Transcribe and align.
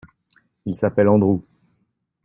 Il 0.65 0.73
s’appelle 0.73 1.09
Andrew. 1.09 1.43